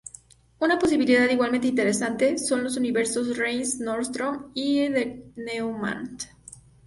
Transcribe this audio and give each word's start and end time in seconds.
Una 0.59 0.79
posibilidad 0.79 1.29
igualmente 1.29 1.67
interesante 1.67 2.39
son 2.39 2.63
los 2.63 2.75
universos 2.75 3.37
Reissner-Nordström 3.37 4.49
y 4.55 4.87
de 4.87 5.31
Kerr-Newman. 5.35 6.17